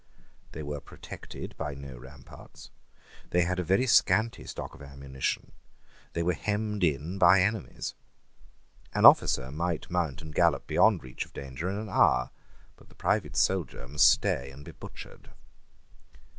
[0.53, 2.71] They were protected by no ramparts:
[3.29, 5.51] they had a very scanty stock of ammunition:
[6.13, 7.93] they were hemmed in by enemies.
[8.95, 12.31] An officer might mount and gallop beyond reach of danger in an hour;
[12.77, 15.29] but the private soldier must stay and be butchered.